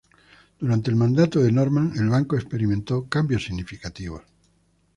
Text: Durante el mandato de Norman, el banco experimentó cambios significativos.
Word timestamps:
Durante 0.59 0.89
el 0.89 0.95
mandato 0.95 1.41
de 1.43 1.51
Norman, 1.51 1.93
el 1.95 2.09
banco 2.09 2.35
experimentó 2.35 3.07
cambios 3.07 3.43
significativos. 3.43 4.23